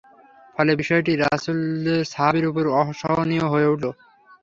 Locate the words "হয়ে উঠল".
3.53-3.85